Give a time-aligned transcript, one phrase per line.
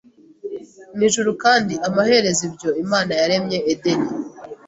[0.95, 4.09] mu Ijuru kandi amaherezo ibyo Imana yaremye Edeni